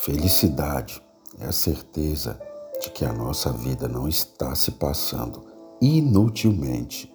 Felicidade 0.00 1.02
é 1.40 1.46
a 1.46 1.52
certeza 1.52 2.40
de 2.80 2.88
que 2.88 3.04
a 3.04 3.12
nossa 3.12 3.52
vida 3.52 3.88
não 3.88 4.06
está 4.06 4.54
se 4.54 4.70
passando 4.70 5.44
inutilmente. 5.82 7.12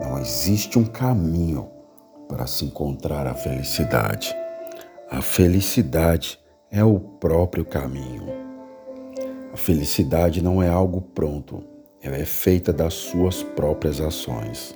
Não 0.00 0.16
existe 0.16 0.78
um 0.78 0.84
caminho 0.84 1.68
para 2.28 2.46
se 2.46 2.64
encontrar 2.64 3.26
a 3.26 3.34
felicidade. 3.34 4.32
A 5.10 5.20
felicidade 5.20 6.38
é 6.70 6.84
o 6.84 7.00
próprio 7.00 7.64
caminho. 7.64 8.26
A 9.52 9.56
felicidade 9.56 10.40
não 10.40 10.62
é 10.62 10.68
algo 10.68 11.00
pronto, 11.00 11.64
ela 12.00 12.16
é 12.16 12.24
feita 12.24 12.72
das 12.72 12.94
suas 12.94 13.42
próprias 13.42 14.00
ações. 14.00 14.72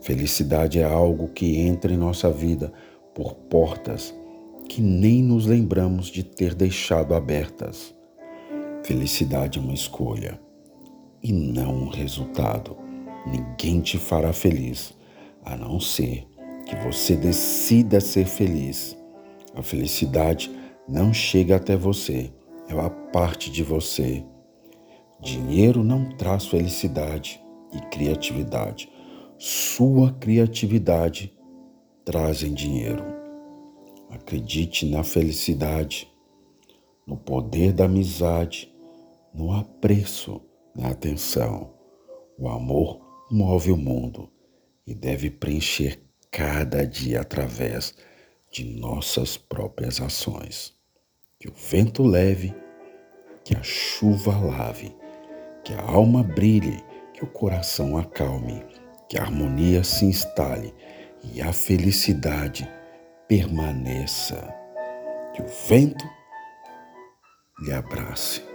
Felicidade 0.00 0.78
é 0.78 0.84
algo 0.84 1.28
que 1.28 1.58
entra 1.58 1.92
em 1.92 1.96
nossa 1.96 2.30
vida 2.30 2.72
por 3.12 3.34
portas 3.34 4.14
que 4.68 4.80
nem 4.80 5.22
nos 5.22 5.46
lembramos 5.46 6.06
de 6.06 6.22
ter 6.22 6.54
deixado 6.54 7.14
abertas. 7.14 7.94
Felicidade 8.84 9.58
é 9.58 9.62
uma 9.62 9.74
escolha 9.74 10.40
e 11.22 11.32
não 11.32 11.74
um 11.74 11.88
resultado. 11.88 12.76
Ninguém 13.26 13.80
te 13.80 13.98
fará 13.98 14.32
feliz 14.32 14.94
a 15.44 15.56
não 15.56 15.80
ser 15.80 16.26
que 16.66 16.76
você 16.76 17.16
decida 17.16 18.00
ser 18.00 18.26
feliz. 18.26 18.96
A 19.54 19.62
felicidade 19.62 20.50
não 20.88 21.12
chega 21.12 21.56
até 21.56 21.76
você, 21.76 22.32
ela 22.68 22.90
parte 22.90 23.50
de 23.50 23.62
você. 23.62 24.24
Dinheiro 25.20 25.82
não 25.82 26.10
traz 26.16 26.46
felicidade 26.46 27.40
e 27.72 27.78
criatividade. 27.88 28.90
Sua 29.38 30.12
criatividade 30.12 31.32
trazem 32.04 32.52
dinheiro. 32.52 33.23
Acredite 34.10 34.86
na 34.86 35.02
felicidade, 35.02 36.08
no 37.06 37.16
poder 37.16 37.72
da 37.72 37.84
amizade, 37.84 38.72
no 39.34 39.52
apreço, 39.52 40.40
na 40.74 40.90
atenção. 40.90 41.74
O 42.38 42.48
amor 42.48 43.00
move 43.30 43.72
o 43.72 43.76
mundo 43.76 44.30
e 44.86 44.94
deve 44.94 45.30
preencher 45.30 46.00
cada 46.30 46.86
dia 46.86 47.20
através 47.20 47.94
de 48.50 48.64
nossas 48.64 49.36
próprias 49.36 50.00
ações. 50.00 50.72
Que 51.38 51.48
o 51.48 51.52
vento 51.52 52.02
leve, 52.02 52.54
que 53.44 53.56
a 53.56 53.62
chuva 53.62 54.36
lave, 54.38 54.94
que 55.64 55.72
a 55.72 55.82
alma 55.82 56.22
brilhe, 56.22 56.82
que 57.12 57.24
o 57.24 57.26
coração 57.26 57.96
acalme, 57.96 58.64
que 59.08 59.18
a 59.18 59.22
harmonia 59.22 59.82
se 59.82 60.04
instale 60.04 60.72
e 61.32 61.40
a 61.40 61.52
felicidade 61.52 62.68
permaneça. 63.28 64.54
Que 65.34 65.42
o 65.42 65.46
vento 65.68 66.04
lhe 67.60 67.72
abrace. 67.72 68.53